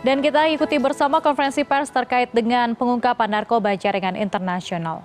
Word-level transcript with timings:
Dan 0.00 0.24
kita 0.24 0.48
ikuti 0.48 0.80
bersama 0.80 1.20
konferensi 1.20 1.60
pers 1.60 1.92
terkait 1.92 2.32
dengan 2.32 2.72
pengungkapan 2.72 3.36
narkoba 3.36 3.76
jaringan 3.76 4.16
internasional. 4.16 5.04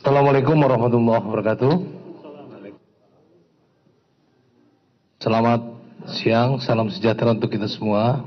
Assalamualaikum 0.00 0.56
warahmatullahi 0.64 1.20
wabarakatuh. 1.20 1.74
Selamat 5.20 5.60
siang, 6.08 6.56
salam 6.64 6.88
sejahtera 6.88 7.36
untuk 7.36 7.52
kita 7.52 7.68
semua. 7.68 8.24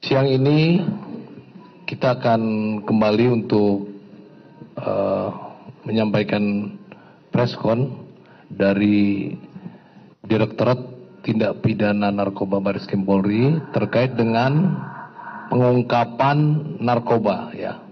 Siang 0.00 0.32
ini 0.32 0.80
kita 1.84 2.16
akan 2.16 2.40
kembali 2.88 3.44
untuk 3.44 3.92
uh, 4.80 5.28
menyampaikan 5.84 6.72
preskon 7.28 7.92
dari 8.48 9.36
Direktorat 10.32 10.80
Tindak 11.20 11.60
Pidana 11.60 12.08
Narkoba 12.08 12.56
Baris 12.56 12.88
Krim 12.88 13.04
Polri 13.04 13.52
terkait 13.76 14.16
dengan 14.16 14.80
pengungkapan 15.52 16.38
narkoba 16.80 17.52
ya. 17.52 17.84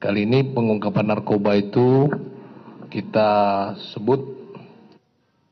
Kali 0.00 0.24
ini 0.24 0.40
pengungkapan 0.56 1.12
narkoba 1.12 1.52
itu 1.52 2.08
kita 2.88 3.30
sebut 3.92 4.24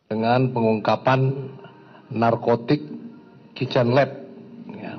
dengan 0.09 0.49
pengungkapan 0.57 1.53
narkotik 2.09 2.89
kitchen 3.53 3.93
lab. 3.93 4.09
Ya. 4.73 4.97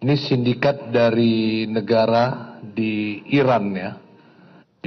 Ini 0.00 0.14
sindikat 0.16 0.88
dari 0.88 1.68
negara 1.68 2.56
di 2.64 3.20
Iran 3.28 3.76
ya 3.76 4.07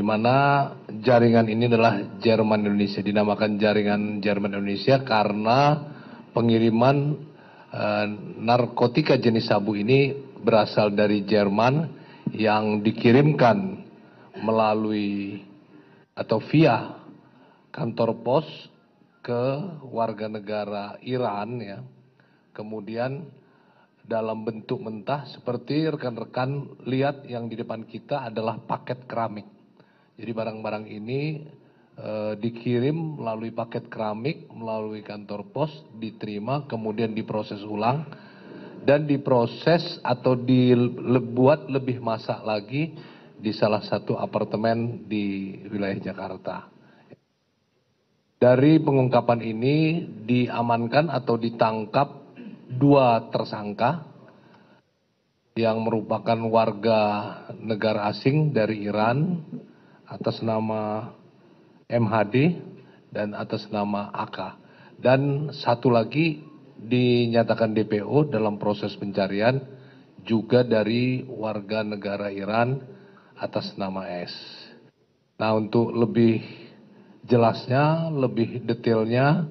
di 0.02 0.10
mana 0.10 0.66
jaringan 0.90 1.46
ini 1.46 1.70
adalah 1.70 2.18
Jerman 2.18 2.66
Indonesia 2.66 3.06
dinamakan 3.06 3.62
jaringan 3.62 4.18
Jerman 4.18 4.58
Indonesia 4.58 4.98
karena 5.06 5.78
pengiriman 6.34 7.22
uh, 7.70 8.10
narkotika 8.42 9.22
jenis 9.22 9.46
sabu 9.46 9.78
ini 9.78 10.18
berasal 10.42 10.90
dari 10.98 11.22
Jerman 11.22 11.86
yang 12.34 12.82
dikirimkan 12.82 13.78
melalui 14.42 15.46
atau 16.18 16.42
via 16.50 16.98
kantor 17.70 18.26
pos 18.26 18.50
ke 19.22 19.44
warga 19.86 20.26
negara 20.26 20.98
Iran 21.06 21.62
ya. 21.62 21.86
Kemudian 22.58 23.30
dalam 24.02 24.50
bentuk 24.50 24.82
mentah 24.82 25.30
seperti 25.30 25.94
rekan-rekan 25.94 26.82
lihat 26.90 27.22
yang 27.30 27.46
di 27.46 27.54
depan 27.54 27.86
kita 27.86 28.34
adalah 28.34 28.58
paket 28.66 29.06
keramik 29.06 29.61
jadi 30.22 30.38
barang-barang 30.38 30.86
ini 30.86 31.50
e, 31.98 32.38
dikirim 32.38 33.18
melalui 33.18 33.50
paket 33.50 33.90
keramik, 33.90 34.46
melalui 34.54 35.02
kantor 35.02 35.50
pos, 35.50 35.74
diterima, 35.98 36.70
kemudian 36.70 37.18
diproses 37.18 37.66
ulang, 37.66 38.06
dan 38.86 39.10
diproses 39.10 39.98
atau 40.06 40.38
dibuat 40.38 41.66
lebih 41.74 41.98
masak 42.06 42.38
lagi 42.46 42.94
di 43.42 43.50
salah 43.50 43.82
satu 43.82 44.14
apartemen 44.22 45.10
di 45.10 45.58
wilayah 45.74 46.14
Jakarta. 46.14 46.70
Dari 48.38 48.78
pengungkapan 48.78 49.42
ini 49.42 50.06
diamankan 50.22 51.10
atau 51.10 51.34
ditangkap 51.34 52.38
dua 52.70 53.26
tersangka 53.34 54.06
yang 55.58 55.82
merupakan 55.82 56.38
warga 56.46 57.02
negara 57.58 58.10
asing 58.14 58.54
dari 58.54 58.86
Iran 58.86 59.42
atas 60.12 60.44
nama 60.44 61.16
MHD 61.88 62.60
dan 63.16 63.32
atas 63.32 63.72
nama 63.72 64.12
AK. 64.12 64.60
Dan 65.00 65.50
satu 65.56 65.88
lagi 65.88 66.44
dinyatakan 66.76 67.72
DPO 67.72 68.28
dalam 68.28 68.60
proses 68.60 68.92
pencarian 69.00 69.64
juga 70.22 70.62
dari 70.68 71.24
warga 71.26 71.82
negara 71.82 72.30
Iran 72.30 72.84
atas 73.40 73.74
nama 73.80 74.06
S. 74.22 74.34
Nah 75.40 75.58
untuk 75.58 75.90
lebih 75.90 76.44
jelasnya, 77.26 78.14
lebih 78.14 78.62
detailnya, 78.62 79.50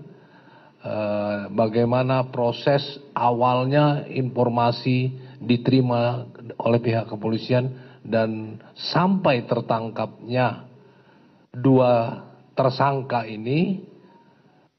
eh, 0.85 1.41
bagaimana 1.51 2.31
proses 2.31 2.83
awalnya 3.11 4.07
informasi 4.07 5.11
diterima 5.43 6.31
oleh 6.63 6.79
pihak 6.79 7.11
kepolisian 7.11 7.90
dan 8.05 8.61
sampai 8.75 9.45
tertangkapnya 9.45 10.67
dua 11.53 12.25
tersangka 12.57 13.27
ini 13.27 13.85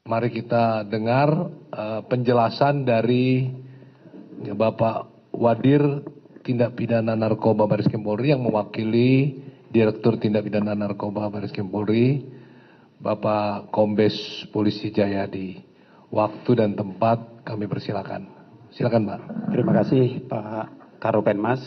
mari 0.02 0.28
kita 0.34 0.82
dengar 0.86 1.50
uh, 1.70 2.00
penjelasan 2.06 2.82
dari 2.82 3.50
Bapak 4.42 5.30
Wadir 5.30 6.02
Tindak 6.42 6.74
Pidana 6.74 7.14
Narkoba 7.14 7.70
Baris 7.70 7.86
Krim 7.86 8.02
Polri 8.02 8.34
yang 8.34 8.42
mewakili 8.42 9.38
Direktur 9.70 10.18
Tindak 10.18 10.42
Pidana 10.42 10.74
Narkoba 10.74 11.30
Baris 11.30 11.54
Krim 11.54 11.70
Polri 11.70 12.26
Bapak 13.02 13.74
Kombes 13.74 14.14
Polisi 14.54 14.90
Jayadi. 14.90 15.58
Waktu 16.12 16.50
dan 16.54 16.78
tempat 16.78 17.42
kami 17.42 17.66
persilakan. 17.66 18.30
Silakan 18.74 19.02
Pak. 19.08 19.20
Terima 19.50 19.72
kasih 19.74 20.04
Pak 20.30 20.66
Karopenmas. 21.02 21.62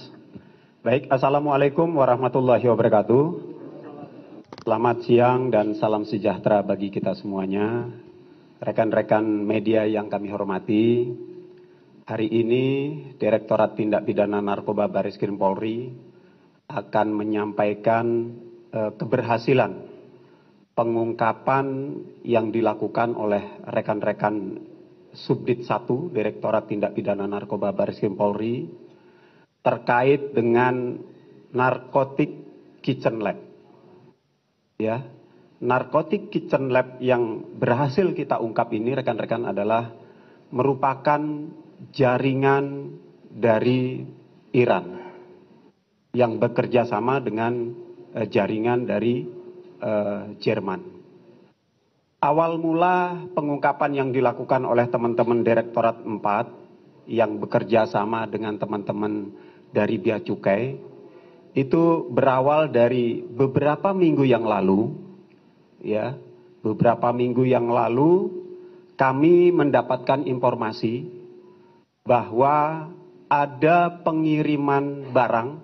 Baik, 0.85 1.09
Assalamualaikum 1.09 1.97
warahmatullahi 1.97 2.69
wabarakatuh. 2.69 3.23
Selamat 4.61 5.01
siang 5.01 5.49
dan 5.49 5.73
salam 5.81 6.05
sejahtera 6.05 6.61
bagi 6.61 6.93
kita 6.93 7.17
semuanya. 7.17 7.89
Rekan-rekan 8.61 9.25
media 9.25 9.89
yang 9.89 10.13
kami 10.13 10.29
hormati, 10.29 11.09
hari 12.05 12.29
ini 12.29 12.65
Direktorat 13.17 13.73
Tindak 13.73 14.05
Pidana 14.05 14.37
Narkoba 14.45 14.85
Baris 14.85 15.17
Krim 15.17 15.41
Polri 15.41 15.89
akan 16.69 17.07
menyampaikan 17.17 18.05
eh, 18.69 18.93
keberhasilan 18.93 19.89
pengungkapan 20.77 21.97
yang 22.21 22.53
dilakukan 22.53 23.17
oleh 23.17 23.41
rekan-rekan 23.73 24.61
Subdit 25.17 25.65
1 25.65 26.13
Direktorat 26.13 26.69
Tindak 26.69 26.93
Pidana 26.93 27.25
Narkoba 27.25 27.73
Baris 27.73 27.97
Krim 27.97 28.13
Polri 28.13 28.84
terkait 29.65 30.37
dengan 30.37 31.01
narkotik 31.49 32.29
kitchen 32.85 33.17
lab. 33.25 33.41
Ya, 34.77 35.01
narkotik 35.57 36.29
kitchen 36.29 36.69
lab 36.69 37.01
yang 37.01 37.41
berhasil 37.57 38.13
kita 38.13 38.37
ungkap 38.37 38.69
ini 38.77 38.93
rekan-rekan 38.93 39.49
adalah 39.49 39.89
merupakan 40.53 41.49
jaringan 41.89 42.93
dari 43.33 44.05
Iran 44.53 45.01
yang 46.13 46.37
bekerja 46.37 46.85
sama 46.85 47.17
dengan 47.19 47.73
uh, 48.13 48.23
jaringan 48.29 48.85
dari 48.85 49.25
uh, 49.81 50.31
Jerman. 50.37 50.93
Awal 52.23 52.57
mula 52.57 53.27
pengungkapan 53.35 53.91
yang 53.91 54.09
dilakukan 54.15 54.63
oleh 54.63 54.87
teman-teman 54.87 55.43
Direktorat 55.43 55.99
4 56.01 57.11
yang 57.11 57.37
bekerja 57.37 57.85
sama 57.85 58.25
dengan 58.25 58.57
teman-teman 58.57 59.29
dari 59.75 59.99
Bea 59.99 60.23
Cukai 60.23 60.79
itu 61.51 61.83
berawal 62.07 62.71
dari 62.71 63.19
beberapa 63.19 63.91
minggu 63.91 64.23
yang 64.23 64.47
lalu 64.47 64.95
ya 65.83 66.15
beberapa 66.63 67.11
minggu 67.11 67.43
yang 67.43 67.67
lalu 67.67 68.31
kami 68.95 69.51
mendapatkan 69.51 70.23
informasi 70.23 71.03
bahwa 72.07 72.87
ada 73.27 73.91
pengiriman 73.91 75.11
barang 75.11 75.59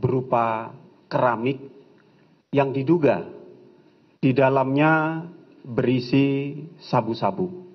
berupa 0.00 0.72
keramik 1.12 1.60
yang 2.50 2.72
diduga 2.72 3.28
di 4.20 4.32
dalamnya 4.32 5.24
berisi 5.64 6.56
sabu-sabu. 6.80 7.68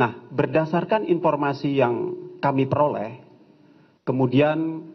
Nah, 0.00 0.16
berdasarkan 0.32 1.04
informasi 1.04 1.76
yang 1.76 2.16
kami 2.40 2.64
peroleh, 2.64 3.20
Kemudian 4.04 4.88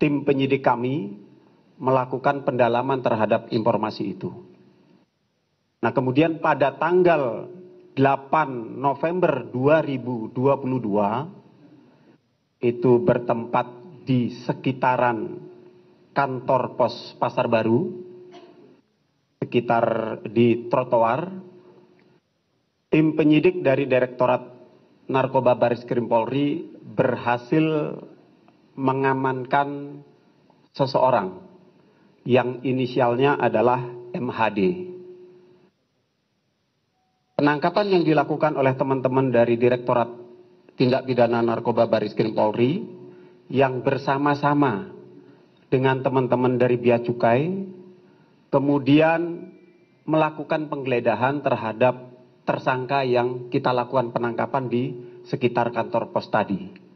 tim 0.00 0.24
penyidik 0.24 0.64
kami 0.64 1.18
melakukan 1.78 2.42
pendalaman 2.42 3.02
terhadap 3.02 3.52
informasi 3.54 4.18
itu. 4.18 4.32
Nah 5.78 5.94
kemudian 5.94 6.42
pada 6.42 6.74
tanggal 6.74 7.46
8 7.94 8.78
November 8.78 9.46
2022 9.50 10.34
itu 12.66 12.98
bertempat 13.02 13.66
di 14.02 14.34
sekitaran 14.42 15.38
kantor 16.10 16.74
pos 16.74 17.14
Pasar 17.22 17.46
Baru, 17.46 17.94
sekitar 19.38 20.18
di 20.26 20.66
trotoar, 20.66 21.30
tim 22.90 23.14
penyidik 23.14 23.62
dari 23.62 23.86
Direktorat 23.86 24.42
Narkoba 25.06 25.54
Baris 25.54 25.86
Krim 25.86 26.10
Polri 26.10 26.66
berhasil 26.82 27.94
mengamankan 28.78 29.98
seseorang 30.70 31.42
yang 32.22 32.62
inisialnya 32.62 33.34
adalah 33.34 33.82
MHD. 34.14 34.86
penangkapan 37.38 37.86
yang 37.94 38.02
dilakukan 38.02 38.58
oleh 38.58 38.74
teman-teman 38.74 39.30
dari 39.30 39.54
Direktorat 39.54 40.10
Tindak 40.74 41.06
Pidana 41.06 41.38
Narkoba 41.38 41.86
Baris 41.86 42.14
Krim 42.14 42.34
Polri 42.34 42.82
yang 43.46 43.82
bersama-sama 43.82 44.90
dengan 45.70 46.02
teman-teman 46.02 46.58
dari 46.58 46.74
Bea 46.78 46.98
Cukai 46.98 47.46
kemudian 48.50 49.54
melakukan 50.02 50.66
penggeledahan 50.66 51.44
terhadap 51.44 52.10
tersangka 52.42 53.04
yang 53.04 53.52
kita 53.52 53.70
lakukan 53.70 54.10
penangkapan 54.10 54.66
di 54.72 54.84
sekitar 55.28 55.68
kantor 55.70 56.08
pos 56.10 56.32
tadi. 56.32 56.87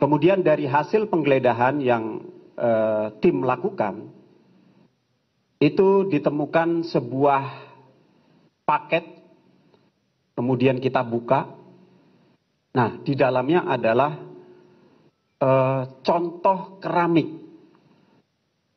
Kemudian 0.00 0.40
dari 0.40 0.64
hasil 0.64 1.12
penggeledahan 1.12 1.76
yang 1.84 2.24
eh, 2.56 3.12
tim 3.20 3.44
lakukan, 3.44 4.08
itu 5.60 6.08
ditemukan 6.08 6.88
sebuah 6.88 7.44
paket, 8.64 9.04
kemudian 10.32 10.80
kita 10.80 11.04
buka. 11.04 11.52
Nah, 12.72 12.96
di 13.04 13.12
dalamnya 13.12 13.68
adalah 13.68 14.16
eh, 15.36 15.82
contoh 16.00 16.80
keramik 16.80 17.28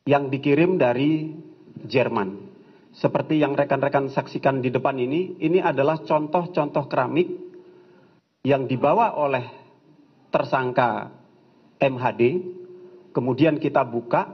yang 0.04 0.28
dikirim 0.28 0.76
dari 0.76 1.32
Jerman. 1.88 2.52
Seperti 2.94 3.40
yang 3.40 3.56
rekan-rekan 3.56 4.12
saksikan 4.12 4.60
di 4.60 4.70
depan 4.76 5.00
ini, 5.00 5.40
ini 5.40 5.64
adalah 5.64 6.04
contoh-contoh 6.04 6.86
keramik 6.92 7.32
yang 8.44 8.68
dibawa 8.68 9.16
oleh 9.16 9.63
tersangka 10.34 11.14
MHD, 11.78 12.42
kemudian 13.14 13.62
kita 13.62 13.86
buka, 13.86 14.34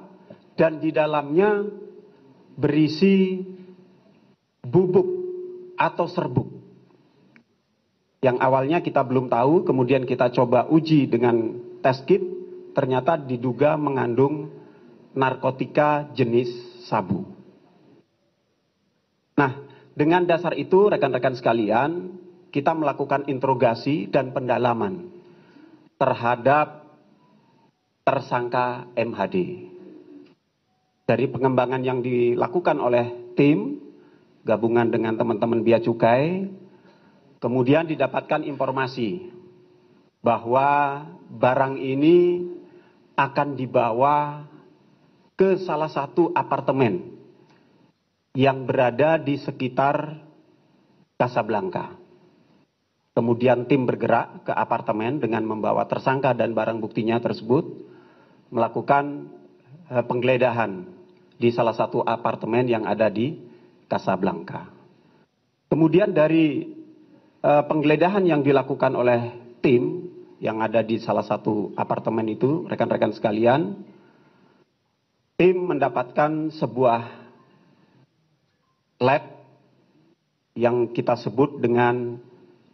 dan 0.55 0.79
di 0.79 0.95
dalamnya 0.95 1.67
berisi 2.55 3.43
bubuk 4.63 5.07
atau 5.75 6.07
serbuk. 6.07 6.47
Yang 8.23 8.37
awalnya 8.39 8.79
kita 8.79 9.03
belum 9.03 9.27
tahu, 9.27 9.67
kemudian 9.67 10.07
kita 10.07 10.31
coba 10.31 10.67
uji 10.71 11.11
dengan 11.11 11.59
tes 11.83 11.99
kit, 12.07 12.23
ternyata 12.75 13.19
diduga 13.19 13.75
mengandung 13.75 14.51
narkotika 15.15 16.11
jenis 16.15 16.51
sabu. 16.87 17.27
Nah, 19.39 19.55
dengan 19.95 20.27
dasar 20.27 20.55
itu 20.55 20.91
rekan-rekan 20.91 21.39
sekalian, 21.39 22.19
kita 22.51 22.75
melakukan 22.75 23.27
interogasi 23.31 24.11
dan 24.11 24.35
pendalaman 24.35 25.18
terhadap 25.99 26.87
tersangka 28.07 28.87
MHD. 28.95 29.67
Dari 31.03 31.25
pengembangan 31.27 31.83
yang 31.83 31.99
dilakukan 31.99 32.79
oleh 32.79 33.35
tim 33.35 33.83
gabungan 34.47 34.87
dengan 34.87 35.19
teman-teman 35.19 35.61
Bea 35.61 35.83
Cukai, 35.83 36.47
kemudian 37.43 37.85
didapatkan 37.85 38.47
informasi 38.47 39.27
bahwa 40.23 41.03
barang 41.27 41.75
ini 41.75 42.47
akan 43.19 43.59
dibawa 43.59 44.47
ke 45.35 45.59
salah 45.59 45.91
satu 45.91 46.31
apartemen 46.31 47.19
yang 48.31 48.63
berada 48.63 49.19
di 49.19 49.35
sekitar 49.35 50.23
Casablanca. 51.19 51.98
Kemudian 53.19 53.67
tim 53.67 53.83
bergerak 53.83 54.47
ke 54.47 54.55
apartemen 54.55 55.19
dengan 55.19 55.43
membawa 55.43 55.83
tersangka 55.91 56.31
dan 56.31 56.55
barang 56.55 56.79
buktinya 56.79 57.19
tersebut 57.19 57.67
melakukan 58.47 59.27
eh, 59.91 60.03
penggeledahan 60.07 60.87
di 61.35 61.51
salah 61.51 61.75
satu 61.75 61.99
apartemen 61.99 62.63
yang 62.71 62.87
ada 62.87 63.11
di 63.11 63.35
Casablanca. 63.91 64.71
Kemudian 65.67 66.15
dari 66.15 66.65
uh, 67.45 67.63
penggeledahan 67.65 68.25
yang 68.25 68.41
dilakukan 68.41 68.93
oleh 68.97 69.33
tim 69.61 70.09
yang 70.39 70.63
ada 70.63 70.83
di 70.83 70.99
salah 70.99 71.23
satu 71.23 71.75
apartemen 71.75 72.25
itu, 72.27 72.65
rekan-rekan 72.65 73.13
sekalian, 73.13 73.75
tim 75.35 75.55
mendapatkan 75.61 76.51
sebuah 76.51 77.01
lab 78.99 79.23
yang 80.57 80.91
kita 80.91 81.15
sebut 81.15 81.59
dengan 81.63 82.19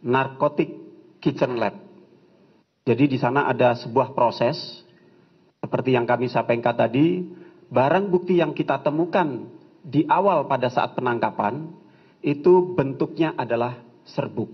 narcotic 0.06 0.70
kitchen 1.18 1.58
lab. 1.58 1.74
Jadi 2.86 3.10
di 3.10 3.18
sana 3.18 3.50
ada 3.50 3.74
sebuah 3.74 4.14
proses 4.14 4.86
seperti 5.58 5.98
yang 5.98 6.06
kami 6.06 6.30
sampaikan 6.30 6.78
tadi, 6.78 7.26
barang 7.66 8.06
bukti 8.06 8.38
yang 8.38 8.54
kita 8.54 8.78
temukan 8.86 9.50
di 9.82 10.06
awal 10.06 10.46
pada 10.46 10.70
saat 10.70 10.94
penangkapan 10.94 11.66
itu 12.22 12.74
bentuknya 12.78 13.34
adalah 13.34 13.82
serbuk. 14.06 14.46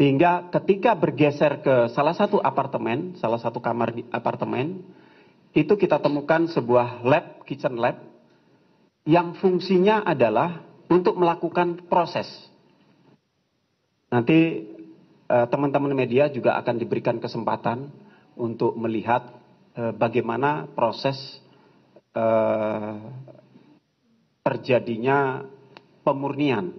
Sehingga 0.00 0.48
ketika 0.52 0.96
bergeser 0.96 1.60
ke 1.60 1.92
salah 1.92 2.16
satu 2.16 2.40
apartemen, 2.40 3.16
salah 3.20 3.40
satu 3.40 3.60
kamar 3.60 3.92
di 3.92 4.04
apartemen, 4.12 4.84
itu 5.56 5.72
kita 5.76 6.00
temukan 6.00 6.44
sebuah 6.48 7.04
lab, 7.04 7.44
kitchen 7.48 7.80
lab, 7.80 8.00
yang 9.08 9.36
fungsinya 9.36 10.04
adalah 10.04 10.64
untuk 10.88 11.16
melakukan 11.16 11.84
proses. 11.88 12.28
Nanti 14.06 14.62
eh, 15.26 15.46
teman-teman 15.50 15.94
media 15.94 16.30
juga 16.30 16.54
akan 16.62 16.78
diberikan 16.78 17.18
kesempatan 17.18 17.90
untuk 18.38 18.78
melihat 18.78 19.34
eh, 19.74 19.90
bagaimana 19.90 20.70
proses 20.70 21.18
eh, 22.14 22.94
terjadinya 24.46 25.42
pemurnian 26.06 26.70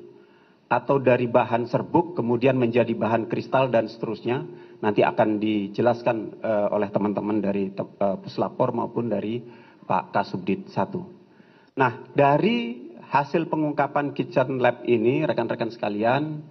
atau 0.68 1.00
dari 1.00 1.28
bahan 1.28 1.68
serbuk 1.68 2.16
kemudian 2.16 2.56
menjadi 2.56 2.92
bahan 2.92 3.28
kristal 3.32 3.72
dan 3.72 3.88
seterusnya 3.88 4.44
nanti 4.84 5.00
akan 5.00 5.40
dijelaskan 5.40 6.44
oleh 6.44 6.92
teman-teman 6.92 7.40
dari 7.40 7.72
Puslapor 7.96 8.76
maupun 8.76 9.08
dari 9.08 9.40
Pak 9.88 10.12
Kasubdit 10.12 10.68
1. 10.68 11.80
Nah, 11.80 12.04
dari 12.12 12.92
hasil 13.08 13.48
pengungkapan 13.48 14.12
kitchen 14.12 14.60
lab 14.60 14.84
ini, 14.84 15.24
rekan-rekan 15.24 15.72
sekalian, 15.72 16.44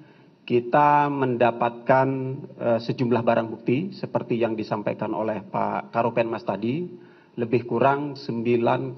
kita 0.46 1.10
mendapatkan 1.10 2.08
uh, 2.54 2.78
sejumlah 2.78 3.20
barang 3.26 3.50
bukti 3.50 3.90
seperti 3.98 4.38
yang 4.38 4.54
disampaikan 4.54 5.10
oleh 5.10 5.43
Pak 5.43 5.90
Karopen 5.90 6.31
Mas 6.31 6.46
tadi, 6.46 6.87
lebih 7.34 7.66
kurang 7.66 8.14
9,3 8.14 8.94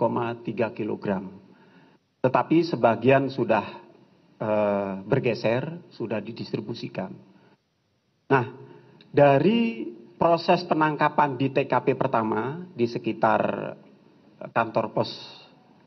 kg. 0.76 1.06
Tetapi 2.20 2.56
sebagian 2.68 3.32
sudah 3.32 3.64
uh, 4.38 5.00
bergeser, 5.08 5.88
sudah 5.96 6.20
didistribusikan. 6.20 7.16
Nah, 8.28 8.44
dari 9.08 9.88
proses 10.20 10.60
penangkapan 10.68 11.40
di 11.40 11.48
TKP 11.48 11.96
pertama 11.96 12.60
di 12.76 12.84
sekitar 12.84 13.72
kantor 14.52 14.92
pos 14.92 15.10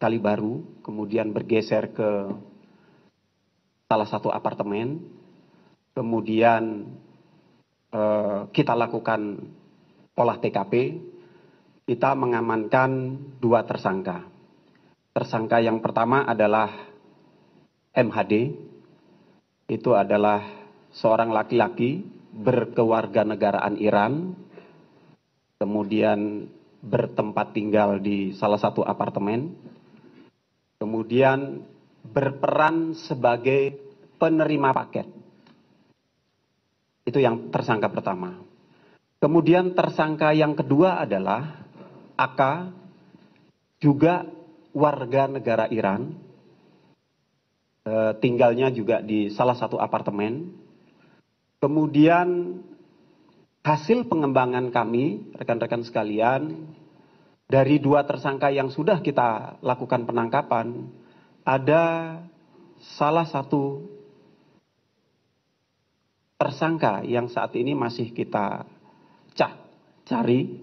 Kali 0.01 0.17
Baru, 0.17 0.81
kemudian 0.81 1.29
bergeser 1.29 1.93
ke 1.93 2.09
salah 3.85 4.09
satu 4.09 4.33
apartemen, 4.33 5.10
kemudian 5.91 6.87
eh, 7.91 8.39
kita 8.51 8.73
lakukan 8.75 9.41
olah 10.15 10.37
TKP, 10.37 10.73
kita 11.87 12.13
mengamankan 12.13 13.17
dua 13.41 13.65
tersangka. 13.65 14.23
Tersangka 15.11 15.59
yang 15.59 15.83
pertama 15.83 16.23
adalah 16.23 16.71
MHD, 17.91 18.55
itu 19.67 19.91
adalah 19.91 20.39
seorang 20.91 21.31
laki-laki 21.31 22.03
berkewarganegaraan 22.31 23.75
Iran, 23.75 24.35
kemudian 25.59 26.47
bertempat 26.81 27.51
tinggal 27.51 27.99
di 27.99 28.31
salah 28.33 28.57
satu 28.57 28.87
apartemen, 28.87 29.51
kemudian 30.79 31.61
berperan 32.07 32.95
sebagai 32.95 33.75
penerima 34.15 34.71
paket. 34.71 35.20
Itu 37.05 37.17
yang 37.17 37.49
tersangka 37.49 37.89
pertama. 37.89 38.37
Kemudian 39.21 39.77
tersangka 39.77 40.33
yang 40.33 40.57
kedua 40.57 41.01
adalah 41.05 41.61
AK, 42.17 42.41
juga 43.81 44.25
warga 44.73 45.29
negara 45.29 45.65
Iran, 45.69 46.13
e, 47.85 47.93
tinggalnya 48.21 48.69
juga 48.73 49.01
di 49.01 49.29
salah 49.33 49.57
satu 49.57 49.77
apartemen. 49.77 50.53
Kemudian 51.61 52.57
hasil 53.61 54.09
pengembangan 54.09 54.73
kami, 54.73 55.33
rekan-rekan 55.37 55.85
sekalian, 55.85 56.69
dari 57.45 57.77
dua 57.77 58.05
tersangka 58.05 58.49
yang 58.49 58.73
sudah 58.73 59.01
kita 59.05 59.61
lakukan 59.61 60.05
penangkapan, 60.09 60.89
ada 61.45 62.17
salah 62.97 63.25
satu 63.29 63.85
tersangka 66.41 67.05
yang 67.05 67.29
saat 67.29 67.53
ini 67.53 67.77
masih 67.77 68.09
kita 68.09 68.65
cari, 70.11 70.59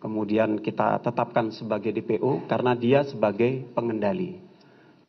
kemudian 0.00 0.58
kita 0.58 0.98
tetapkan 1.04 1.52
sebagai 1.52 1.92
DPO 1.92 2.48
karena 2.48 2.72
dia 2.72 3.04
sebagai 3.04 3.68
pengendali. 3.76 4.48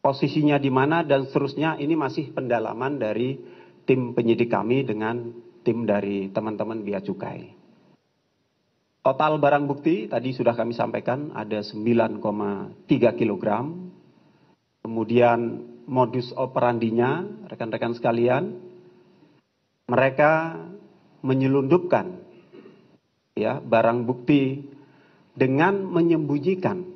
posisinya 0.02 0.58
di 0.58 0.74
mana 0.74 1.06
dan 1.06 1.30
seterusnya 1.30 1.78
ini 1.78 1.94
masih 1.94 2.34
pendalaman 2.34 2.98
dari 2.98 3.38
tim 3.86 4.18
penyidik 4.18 4.50
kami 4.50 4.82
dengan 4.82 5.30
tim 5.62 5.86
dari 5.86 6.26
teman-teman 6.34 6.82
Bea 6.82 7.06
Cukai. 7.06 7.54
Total 9.06 9.38
barang 9.38 9.66
bukti 9.70 10.10
tadi 10.10 10.34
sudah 10.34 10.58
kami 10.58 10.74
sampaikan 10.74 11.30
ada 11.38 11.62
9,3 11.62 12.18
kg. 13.14 13.46
Kemudian 14.82 15.40
modus 15.86 16.34
operandinya, 16.34 17.22
rekan-rekan 17.46 17.94
sekalian, 17.94 18.71
mereka 19.92 20.56
menyelundupkan 21.20 22.16
ya 23.36 23.60
barang 23.60 24.08
bukti 24.08 24.64
dengan 25.36 25.84
menyembunyikan 25.84 26.88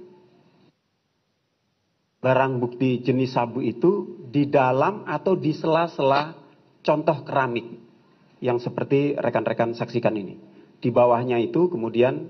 barang 2.23 2.57
bukti 2.57 3.03
jenis 3.03 3.35
sabu 3.35 3.59
itu 3.59 4.23
di 4.31 4.47
dalam 4.47 5.03
atau 5.05 5.35
di 5.37 5.51
sela-sela 5.53 6.33
contoh 6.81 7.21
keramik 7.21 7.69
yang 8.41 8.57
seperti 8.57 9.13
rekan-rekan 9.13 9.77
saksikan 9.77 10.17
ini. 10.17 10.41
Di 10.81 10.89
bawahnya 10.89 11.37
itu 11.37 11.69
kemudian 11.69 12.29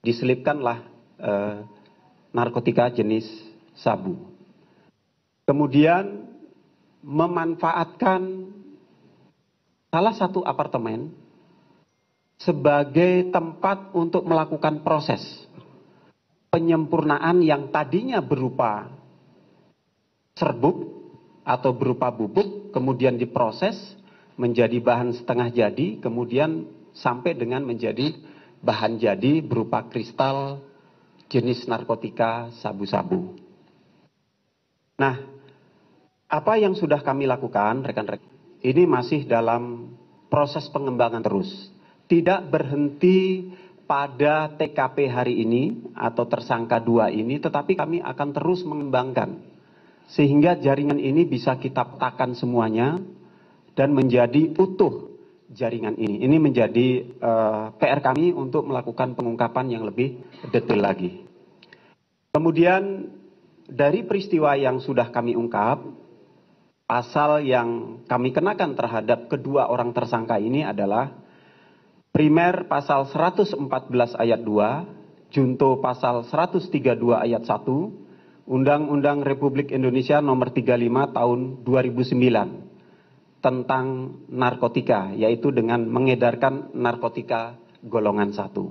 diselipkanlah 0.00 0.78
eh, 1.20 1.56
narkotika 2.32 2.88
jenis 2.88 3.28
sabu. 3.76 4.16
Kemudian 5.44 6.32
memanfaatkan 7.04 8.48
salah 9.92 10.16
satu 10.16 10.40
apartemen 10.40 11.12
sebagai 12.40 13.28
tempat 13.28 13.92
untuk 13.92 14.24
melakukan 14.24 14.80
proses 14.80 15.20
penyempurnaan 16.48 17.44
yang 17.44 17.68
tadinya 17.68 18.24
berupa 18.24 18.88
serbuk 20.32 21.04
atau 21.44 21.76
berupa 21.76 22.08
bubuk, 22.08 22.72
kemudian 22.72 23.20
diproses 23.20 23.76
menjadi 24.40 24.80
bahan 24.80 25.12
setengah 25.12 25.52
jadi, 25.52 26.00
kemudian 26.00 26.64
sampai 26.96 27.36
dengan 27.36 27.60
menjadi 27.60 28.16
bahan 28.64 28.96
jadi 28.96 29.44
berupa 29.44 29.84
kristal 29.92 30.64
jenis 31.28 31.68
narkotika 31.68 32.48
sabu-sabu. 32.64 33.36
Nah, 34.96 35.20
apa 36.32 36.52
yang 36.56 36.72
sudah 36.72 37.04
kami 37.04 37.28
lakukan, 37.28 37.84
rekan-rekan, 37.84 38.31
ini 38.62 38.82
masih 38.86 39.26
dalam 39.26 39.94
proses 40.30 40.66
pengembangan 40.70 41.22
terus. 41.22 41.50
Tidak 42.06 42.48
berhenti 42.48 43.50
pada 43.84 44.48
TKP 44.54 45.10
hari 45.10 45.42
ini 45.42 45.92
atau 45.92 46.24
tersangka 46.24 46.80
dua 46.80 47.10
ini, 47.12 47.36
tetapi 47.42 47.76
kami 47.76 47.98
akan 48.00 48.28
terus 48.32 48.64
mengembangkan 48.64 49.52
sehingga 50.12 50.58
jaringan 50.58 50.98
ini 50.98 51.24
bisa 51.24 51.56
kita 51.56 51.94
petakan 51.94 52.36
semuanya 52.36 53.00
dan 53.72 53.96
menjadi 53.96 54.52
utuh 54.60 55.12
jaringan 55.52 55.96
ini. 55.96 56.24
Ini 56.24 56.36
menjadi 56.40 56.88
uh, 57.20 57.72
eh, 57.72 57.80
PR 57.80 58.00
kami 58.00 58.32
untuk 58.32 58.68
melakukan 58.68 59.16
pengungkapan 59.16 59.72
yang 59.72 59.84
lebih 59.84 60.20
detail 60.52 60.80
lagi. 60.80 61.24
Kemudian 62.32 63.12
dari 63.68 64.04
peristiwa 64.04 64.56
yang 64.56 64.80
sudah 64.80 65.12
kami 65.12 65.36
ungkap, 65.36 65.84
pasal 66.92 67.40
yang 67.48 68.04
kami 68.04 68.36
kenakan 68.36 68.76
terhadap 68.76 69.32
kedua 69.32 69.72
orang 69.72 69.96
tersangka 69.96 70.36
ini 70.36 70.60
adalah 70.60 71.08
primer 72.12 72.68
pasal 72.68 73.08
114 73.08 73.56
ayat 74.20 74.44
2, 74.44 75.32
junto 75.32 75.80
pasal 75.80 76.28
132 76.28 76.68
ayat 77.16 77.48
1, 77.48 78.44
Undang-Undang 78.44 79.24
Republik 79.24 79.72
Indonesia 79.72 80.20
Nomor 80.20 80.52
35 80.52 81.16
Tahun 81.16 81.40
2009 81.64 83.40
tentang 83.40 83.86
narkotika, 84.28 85.16
yaitu 85.16 85.48
dengan 85.48 85.88
mengedarkan 85.88 86.76
narkotika 86.76 87.56
golongan 87.80 88.36
satu. 88.36 88.68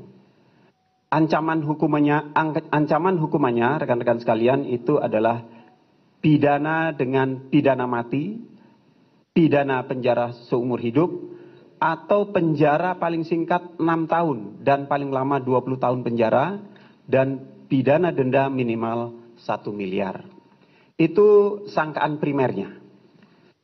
Ancaman 1.10 1.66
hukumannya, 1.66 2.38
ancaman 2.70 3.18
hukumannya, 3.18 3.82
rekan-rekan 3.82 4.22
sekalian, 4.22 4.70
itu 4.70 5.01
adalah 5.01 5.42
pidana 6.22 6.94
dengan 6.94 7.50
pidana 7.50 7.90
mati, 7.90 8.38
pidana 9.34 9.84
penjara 9.84 10.32
seumur 10.48 10.78
hidup, 10.78 11.10
atau 11.82 12.30
penjara 12.30 12.94
paling 12.96 13.25
singkat 13.25 13.82
6 13.82 14.06
tahun 14.06 14.62
dan 14.62 14.86
paling 14.86 15.10
lama 15.10 15.42
20 15.42 15.82
tahun 15.82 16.06
penjara, 16.06 16.62
dan 17.10 17.42
pidana 17.66 18.13
denda 18.13 18.48
minimal 18.48 19.18
satu 19.42 19.74
miliar. 19.74 20.22
Itu 20.96 21.66
sangkaan 21.74 22.22
primernya. 22.22 22.78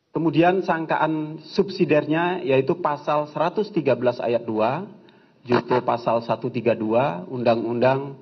Kemudian 0.09 0.65
sangkaan 0.65 1.45
subsidiarnya 1.53 2.41
yaitu 2.41 2.81
pasal 2.81 3.29
113 3.29 3.77
ayat 4.17 4.43
2, 4.49 5.45
junto 5.45 5.77
pasal 5.85 6.25
132 6.25 7.29
Undang-Undang 7.29 8.17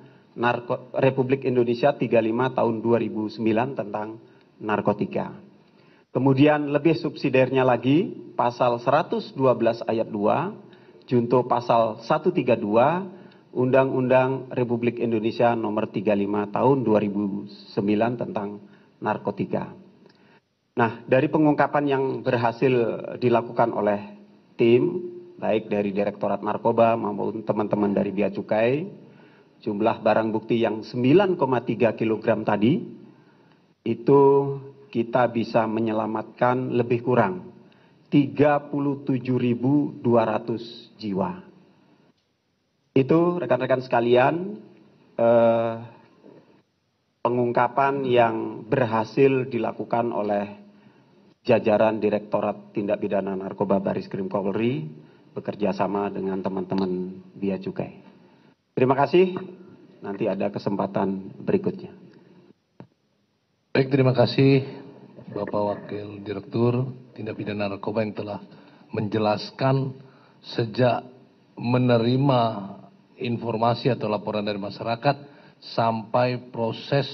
Republik 0.92 1.48
Indonesia 1.48 1.96
35 1.96 2.12
tahun 2.52 2.74
2009 2.84 3.40
tentang 3.72 4.20
narkotika. 4.60 5.32
Kemudian 6.12 6.72
lebih 6.72 6.96
subsidiarnya 6.96 7.64
lagi 7.64 8.08
pasal 8.36 8.80
112 8.80 9.36
ayat 9.84 10.08
2, 10.08 11.08
junto 11.08 11.44
pasal 11.44 12.00
132 12.04 12.56
Undang-Undang 13.56 14.52
Republik 14.52 15.00
Indonesia 15.00 15.56
Nomor 15.56 15.88
35 15.88 16.52
Tahun 16.52 16.78
2009 16.84 18.20
tentang 18.20 18.60
narkotika. 19.00 19.72
Nah, 20.76 21.00
dari 21.08 21.32
pengungkapan 21.32 21.84
yang 21.88 22.04
berhasil 22.20 22.68
dilakukan 23.16 23.72
oleh 23.72 24.20
tim, 24.60 25.08
baik 25.40 25.72
dari 25.72 25.92
Direktorat 25.92 26.44
Narkoba 26.44 26.96
maupun 27.00 27.44
teman-teman 27.48 27.96
dari 27.96 28.12
Bea 28.12 28.28
Cukai, 28.28 28.84
jumlah 29.66 29.98
barang 29.98 30.30
bukti 30.30 30.62
yang 30.62 30.86
9,3 30.86 31.98
kg 31.98 32.26
tadi, 32.46 32.78
itu 33.82 34.22
kita 34.94 35.26
bisa 35.34 35.66
menyelamatkan 35.66 36.70
lebih 36.70 37.02
kurang 37.02 37.50
37.200 38.06 40.06
jiwa. 40.94 41.42
Itu 42.94 43.42
rekan-rekan 43.42 43.82
sekalian 43.82 44.62
eh, 45.18 45.74
pengungkapan 47.26 48.06
yang 48.06 48.62
berhasil 48.70 49.50
dilakukan 49.50 50.14
oleh 50.14 50.62
jajaran 51.42 51.98
Direktorat 51.98 52.70
Tindak 52.70 53.02
Pidana 53.02 53.34
Narkoba 53.34 53.82
Baris 53.82 54.06
Krim 54.06 54.30
Polri 54.30 54.86
bekerja 55.34 55.74
sama 55.74 56.06
dengan 56.08 56.40
teman-teman 56.40 57.20
Bia 57.36 57.60
Cukai. 57.60 58.05
Terima 58.76 58.92
kasih. 58.92 59.32
Nanti 60.04 60.28
ada 60.28 60.52
kesempatan 60.52 61.32
berikutnya. 61.40 61.96
Baik, 63.72 63.88
terima 63.88 64.12
kasih 64.12 64.68
Bapak 65.32 65.62
Wakil 65.64 66.20
Direktur 66.20 66.92
Tindak 67.16 67.40
Pidana 67.40 67.72
Narkoba 67.72 68.04
yang 68.04 68.12
telah 68.12 68.44
menjelaskan 68.92 69.96
sejak 70.44 71.08
menerima 71.56 72.40
informasi 73.16 73.96
atau 73.96 74.12
laporan 74.12 74.44
dari 74.44 74.60
masyarakat 74.60 75.24
sampai 75.72 76.52
proses 76.52 77.08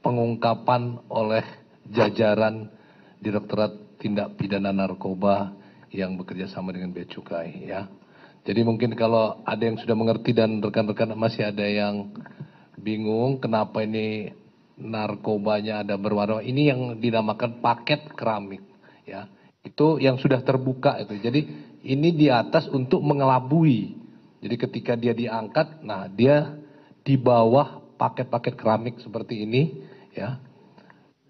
pengungkapan 0.00 1.04
oleh 1.12 1.44
jajaran 1.84 2.72
Direktorat 3.20 4.00
Tindak 4.00 4.40
Pidana 4.40 4.72
Narkoba 4.72 5.52
yang 5.92 6.16
bekerja 6.16 6.48
sama 6.48 6.72
dengan 6.72 6.96
Bea 6.96 7.04
Cukai 7.04 7.68
ya. 7.68 7.92
Jadi 8.44 8.60
mungkin 8.60 8.92
kalau 8.92 9.40
ada 9.48 9.64
yang 9.64 9.80
sudah 9.80 9.96
mengerti 9.96 10.36
dan 10.36 10.60
rekan-rekan 10.60 11.16
masih 11.16 11.48
ada 11.48 11.64
yang 11.64 12.12
bingung 12.76 13.40
kenapa 13.40 13.80
ini 13.80 14.36
narkobanya 14.76 15.80
ada 15.86 15.96
berwarna 15.96 16.44
ini 16.44 16.68
yang 16.68 17.00
dinamakan 17.00 17.64
paket 17.64 18.12
keramik 18.12 18.60
ya. 19.08 19.26
Itu 19.64 19.96
yang 19.96 20.20
sudah 20.20 20.44
terbuka 20.44 21.00
itu. 21.00 21.16
Jadi 21.24 21.40
ini 21.88 22.12
di 22.12 22.28
atas 22.28 22.68
untuk 22.68 23.00
mengelabui 23.00 24.04
jadi 24.44 24.60
ketika 24.60 24.92
dia 24.92 25.16
diangkat, 25.16 25.80
nah 25.80 26.04
dia 26.04 26.52
di 27.00 27.16
bawah 27.16 27.80
paket-paket 27.96 28.60
keramik 28.60 29.00
seperti 29.00 29.40
ini, 29.40 29.80
ya 30.12 30.36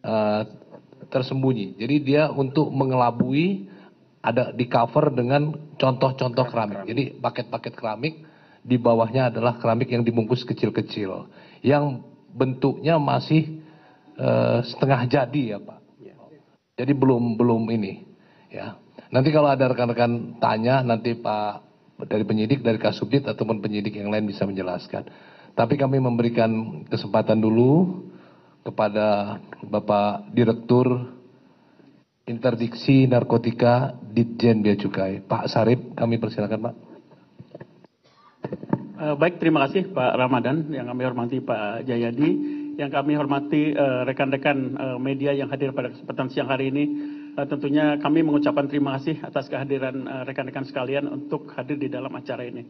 uh, 0.02 0.42
tersembunyi. 1.14 1.78
Jadi 1.78 1.96
dia 2.02 2.34
untuk 2.34 2.74
mengelabui 2.74 3.70
ada 4.24 4.56
di 4.56 4.64
cover 4.64 5.12
dengan 5.12 5.52
contoh-contoh 5.76 6.48
keramik. 6.48 6.88
Jadi 6.88 7.20
paket-paket 7.20 7.76
keramik 7.76 8.24
di 8.64 8.80
bawahnya 8.80 9.28
adalah 9.28 9.60
keramik 9.60 9.92
yang 9.92 10.00
dibungkus 10.00 10.48
kecil-kecil, 10.48 11.28
yang 11.60 12.00
bentuknya 12.32 12.96
masih 12.96 13.60
uh, 14.16 14.64
setengah 14.64 15.04
jadi 15.04 15.42
ya 15.54 15.58
Pak. 15.60 15.84
Jadi 16.74 16.90
belum 16.90 17.38
belum 17.38 17.70
ini, 17.70 18.02
ya. 18.50 18.74
Nanti 19.14 19.30
kalau 19.30 19.46
ada 19.46 19.70
rekan-rekan 19.70 20.42
tanya, 20.42 20.82
nanti 20.82 21.14
Pak 21.14 21.62
dari 22.10 22.26
penyidik, 22.26 22.66
dari 22.66 22.82
kasubdit 22.82 23.30
ataupun 23.30 23.62
penyidik 23.62 23.94
yang 23.94 24.10
lain 24.10 24.26
bisa 24.26 24.42
menjelaskan. 24.42 25.06
Tapi 25.54 25.78
kami 25.78 26.02
memberikan 26.02 26.82
kesempatan 26.90 27.38
dulu 27.38 28.02
kepada 28.66 29.38
Bapak 29.62 30.34
Direktur 30.34 31.13
Interdiksi 32.24 33.04
Narkotika 33.04 33.92
Ditjen 34.00 34.64
Bea 34.64 34.80
Cukai. 34.80 35.20
Pak 35.20 35.44
Sarip, 35.44 35.92
kami 35.92 36.16
persilakan 36.16 36.72
Pak. 36.72 36.74
Uh, 38.96 39.14
baik, 39.20 39.36
terima 39.36 39.68
kasih 39.68 39.92
Pak 39.92 40.16
Ramadan, 40.16 40.72
yang 40.72 40.88
kami 40.88 41.04
hormati 41.04 41.44
Pak 41.44 41.84
Jayadi, 41.84 42.30
yang 42.80 42.88
kami 42.88 43.12
hormati 43.20 43.76
uh, 43.76 44.08
rekan-rekan 44.08 44.56
uh, 44.72 44.96
media 44.96 45.36
yang 45.36 45.52
hadir 45.52 45.76
pada 45.76 45.92
kesempatan 45.92 46.32
siang 46.32 46.48
hari 46.48 46.72
ini. 46.72 46.84
Tentunya 47.34 47.98
kami 47.98 48.22
mengucapkan 48.22 48.70
terima 48.70 48.94
kasih 48.94 49.18
atas 49.26 49.50
kehadiran 49.50 50.06
rekan-rekan 50.22 50.62
sekalian 50.70 51.10
untuk 51.10 51.50
hadir 51.58 51.74
di 51.74 51.90
dalam 51.90 52.14
acara 52.14 52.46
ini. 52.46 52.62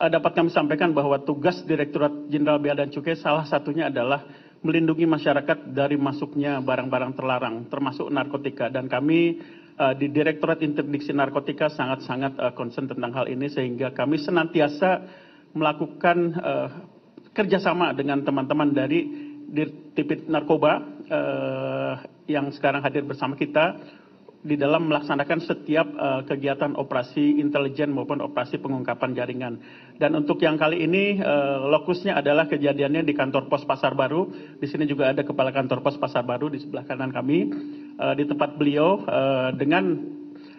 Dapat 0.00 0.32
kami 0.32 0.48
sampaikan 0.48 0.96
bahwa 0.96 1.20
tugas 1.20 1.60
Direktorat 1.68 2.24
Jenderal 2.32 2.56
Bea 2.56 2.72
dan 2.72 2.88
Cukai 2.88 3.12
salah 3.20 3.44
satunya 3.44 3.92
adalah 3.92 4.24
melindungi 4.64 5.04
masyarakat 5.04 5.72
dari 5.74 5.96
masuknya 6.00 6.60
barang-barang 6.60 7.12
terlarang, 7.16 7.56
termasuk 7.68 8.08
narkotika. 8.08 8.72
Dan 8.72 8.88
kami 8.88 9.40
uh, 9.76 9.92
di 9.92 10.08
Direktorat 10.08 10.64
Interdiksi 10.64 11.12
Narkotika 11.12 11.68
sangat-sangat 11.68 12.32
uh, 12.40 12.52
concern 12.56 12.88
tentang 12.88 13.12
hal 13.12 13.26
ini, 13.28 13.48
sehingga 13.48 13.92
kami 13.92 14.20
senantiasa 14.20 15.04
melakukan 15.56 16.18
uh, 16.40 16.68
kerjasama 17.36 17.92
dengan 17.92 18.24
teman-teman 18.24 18.72
dari 18.72 19.04
Dirtipid 19.46 20.26
Narkoba 20.26 20.82
yang 22.26 22.50
sekarang 22.50 22.82
hadir 22.82 23.06
bersama 23.06 23.38
kita 23.38 23.78
di 24.42 24.54
dalam 24.54 24.86
melaksanakan 24.90 25.38
setiap 25.42 25.86
uh, 25.96 26.20
kegiatan 26.28 26.76
operasi 26.76 27.40
intelijen 27.40 27.90
maupun 27.90 28.20
operasi 28.20 28.60
pengungkapan 28.60 29.16
jaringan. 29.16 29.54
Dan 29.96 30.14
untuk 30.14 30.38
yang 30.44 30.60
kali 30.60 30.84
ini 30.84 31.18
uh, 31.18 31.66
lokusnya 31.72 32.18
adalah 32.20 32.46
kejadiannya 32.46 33.02
di 33.02 33.14
kantor 33.16 33.48
pos 33.48 33.64
Pasar 33.64 33.96
Baru. 33.96 34.28
Di 34.60 34.66
sini 34.68 34.84
juga 34.84 35.10
ada 35.10 35.24
kepala 35.24 35.50
kantor 35.50 35.82
pos 35.82 35.96
Pasar 35.96 36.22
Baru 36.22 36.52
di 36.52 36.62
sebelah 36.62 36.84
kanan 36.84 37.10
kami. 37.10 37.48
Uh, 37.96 38.12
di 38.12 38.28
tempat 38.28 38.60
beliau 38.60 39.02
uh, 39.08 39.50
dengan 39.56 40.16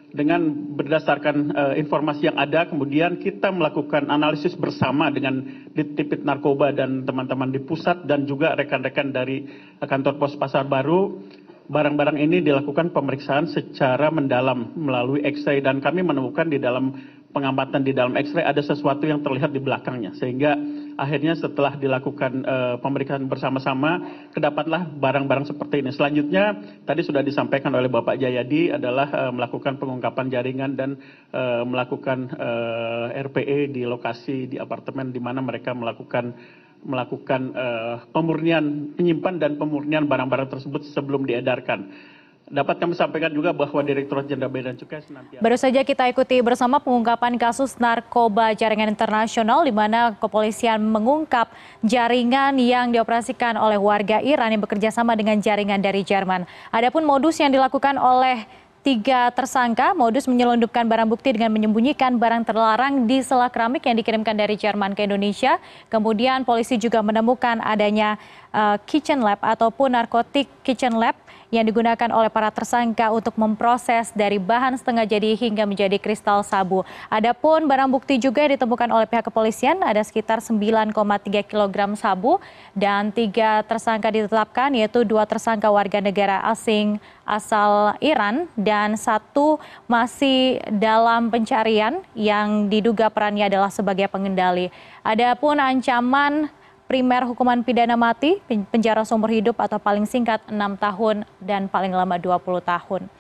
dengan 0.08 0.74
berdasarkan 0.74 1.36
uh, 1.52 1.76
informasi 1.76 2.32
yang 2.32 2.40
ada, 2.40 2.66
kemudian 2.66 3.20
kita 3.20 3.52
melakukan 3.52 4.08
analisis 4.08 4.56
bersama 4.56 5.12
dengan 5.12 5.44
Ditipit 5.76 6.24
Narkoba 6.24 6.72
dan 6.72 7.04
teman-teman 7.04 7.52
di 7.52 7.60
pusat 7.60 8.08
dan 8.08 8.24
juga 8.24 8.56
rekan-rekan 8.56 9.12
dari 9.12 9.44
kantor 9.84 10.16
pos 10.16 10.34
Pasar 10.40 10.64
Baru 10.64 11.28
barang-barang 11.68 12.18
ini 12.18 12.40
dilakukan 12.40 12.96
pemeriksaan 12.96 13.52
secara 13.52 14.08
mendalam 14.08 14.72
melalui 14.76 15.24
X-ray 15.28 15.60
dan 15.60 15.84
kami 15.84 16.00
menemukan 16.00 16.48
di 16.48 16.60
dalam 16.60 16.96
pengamatan 17.36 17.84
di 17.84 17.92
dalam 17.92 18.16
X-ray 18.16 18.48
ada 18.48 18.64
sesuatu 18.64 19.04
yang 19.04 19.20
terlihat 19.22 19.52
di 19.52 19.60
belakangnya 19.60 20.16
sehingga 20.16 20.56
akhirnya 20.98 21.38
setelah 21.38 21.78
dilakukan 21.78 22.42
uh, 22.48 22.76
pemeriksaan 22.82 23.30
bersama-sama 23.30 24.02
kedapatlah 24.34 24.90
barang-barang 24.98 25.46
seperti 25.46 25.86
ini. 25.86 25.94
Selanjutnya 25.94 26.58
tadi 26.88 27.06
sudah 27.06 27.22
disampaikan 27.22 27.70
oleh 27.78 27.92
Bapak 27.92 28.18
Jayadi 28.18 28.74
adalah 28.74 29.12
uh, 29.14 29.32
melakukan 29.36 29.78
pengungkapan 29.78 30.34
jaringan 30.34 30.74
dan 30.74 30.98
uh, 31.36 31.62
melakukan 31.68 32.34
uh, 32.34 33.14
RPE 33.14 33.76
di 33.76 33.86
lokasi 33.86 34.50
di 34.50 34.58
apartemen 34.58 35.14
di 35.14 35.22
mana 35.22 35.44
mereka 35.44 35.78
melakukan 35.78 36.34
melakukan 36.86 37.54
uh, 37.56 37.96
pemurnian 38.12 38.94
penyimpan 38.94 39.42
dan 39.42 39.52
pemurnian 39.58 40.06
barang-barang 40.06 40.50
tersebut 40.54 40.86
sebelum 40.90 41.26
diedarkan. 41.26 41.90
Dapat 42.48 42.80
kami 42.80 42.96
sampaikan 42.96 43.28
juga 43.36 43.52
bahwa 43.52 43.84
Direktorat 43.84 44.24
Jenderal 44.24 44.48
Bea 44.48 44.72
dan 44.72 44.80
Cukai 44.80 45.04
senantiasa 45.04 45.44
Baru 45.44 45.58
saja 45.60 45.84
kita 45.84 46.08
ikuti 46.08 46.40
bersama 46.40 46.80
pengungkapan 46.80 47.36
kasus 47.36 47.76
narkoba 47.76 48.56
jaringan 48.56 48.88
internasional 48.88 49.68
di 49.68 49.76
mana 49.76 50.16
kepolisian 50.16 50.80
mengungkap 50.80 51.52
jaringan 51.84 52.56
yang 52.56 52.96
dioperasikan 52.96 53.60
oleh 53.60 53.76
warga 53.76 54.24
Iran 54.24 54.56
yang 54.56 54.64
bekerja 54.64 54.96
sama 54.96 55.20
dengan 55.20 55.44
jaringan 55.44 55.84
dari 55.84 56.08
Jerman. 56.08 56.48
Adapun 56.72 57.04
modus 57.04 57.36
yang 57.36 57.52
dilakukan 57.52 58.00
oleh 58.00 58.48
Tiga 58.88 59.28
tersangka 59.36 59.92
modus 59.92 60.32
menyelundupkan 60.32 60.88
barang 60.88 61.12
bukti 61.12 61.36
dengan 61.36 61.52
menyembunyikan 61.52 62.16
barang 62.16 62.48
terlarang 62.48 63.04
di 63.04 63.20
sela 63.20 63.52
keramik 63.52 63.84
yang 63.84 64.00
dikirimkan 64.00 64.32
dari 64.32 64.56
Jerman 64.56 64.96
ke 64.96 65.04
Indonesia. 65.04 65.60
Kemudian 65.92 66.48
polisi 66.48 66.80
juga 66.80 67.04
menemukan 67.04 67.60
adanya 67.60 68.16
uh, 68.58 68.78
kitchen 68.90 69.22
lab 69.22 69.38
ataupun 69.46 69.94
narkotik 69.94 70.50
kitchen 70.66 70.98
lab 70.98 71.14
yang 71.48 71.64
digunakan 71.64 72.12
oleh 72.12 72.28
para 72.28 72.52
tersangka 72.52 73.08
untuk 73.08 73.32
memproses 73.40 74.12
dari 74.12 74.36
bahan 74.36 74.76
setengah 74.76 75.08
jadi 75.08 75.32
hingga 75.32 75.64
menjadi 75.64 75.96
kristal 75.96 76.44
sabu. 76.44 76.84
Adapun 77.08 77.72
barang 77.72 77.88
bukti 77.88 78.20
juga 78.20 78.44
ditemukan 78.52 78.92
oleh 78.92 79.08
pihak 79.08 79.32
kepolisian 79.32 79.80
ada 79.80 80.04
sekitar 80.04 80.44
9,3 80.44 80.92
kg 81.48 81.78
sabu 81.96 82.44
dan 82.76 83.16
tiga 83.16 83.64
tersangka 83.64 84.12
ditetapkan 84.12 84.76
yaitu 84.76 85.08
dua 85.08 85.24
tersangka 85.24 85.72
warga 85.72 86.04
negara 86.04 86.44
asing 86.52 87.00
asal 87.24 87.96
Iran 88.04 88.52
dan 88.60 89.00
satu 89.00 89.60
masih 89.88 90.60
dalam 90.68 91.32
pencarian 91.32 92.04
yang 92.12 92.68
diduga 92.68 93.08
perannya 93.08 93.48
adalah 93.48 93.72
sebagai 93.72 94.12
pengendali. 94.12 94.68
Adapun 95.04 95.64
ancaman 95.64 96.52
primer 96.88 97.28
hukuman 97.28 97.62
pidana 97.68 98.00
mati, 98.00 98.40
penjara 98.72 99.04
seumur 99.04 99.28
hidup 99.28 99.60
atau 99.60 99.76
paling 99.76 100.08
singkat 100.08 100.40
6 100.48 100.56
tahun 100.80 101.28
dan 101.44 101.68
paling 101.68 101.92
lama 101.92 102.16
20 102.16 102.64
tahun. 102.64 103.12